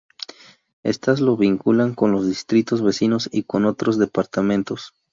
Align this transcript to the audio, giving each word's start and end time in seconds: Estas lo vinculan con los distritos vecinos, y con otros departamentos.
Estas 0.83 1.19
lo 1.21 1.37
vinculan 1.37 1.93
con 1.93 2.11
los 2.11 2.25
distritos 2.25 2.81
vecinos, 2.81 3.29
y 3.31 3.43
con 3.43 3.65
otros 3.65 3.99
departamentos. 3.99 4.95